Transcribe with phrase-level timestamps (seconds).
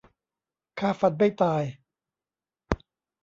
[0.79, 1.63] ฆ่าฟันไม่ตาย